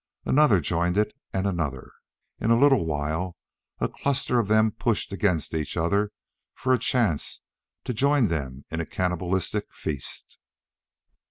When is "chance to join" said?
6.79-8.27